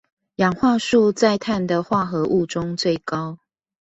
[0.37, 3.37] 氧化數在碳的化合物中最高